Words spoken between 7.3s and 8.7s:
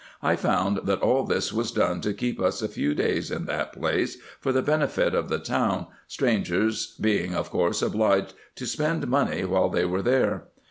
of course obliged to